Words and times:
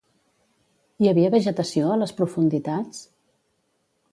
Hi 1.03 1.09
havia 1.11 1.31
vegetació 1.35 1.91
a 1.91 1.99
les 2.05 2.15
profunditats? 2.23 3.07